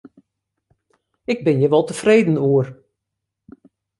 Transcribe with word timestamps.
Ik 1.33 1.39
bin 1.45 1.59
hjir 1.61 1.73
wol 1.73 1.85
tefreden 1.87 2.41
oer. 2.49 2.67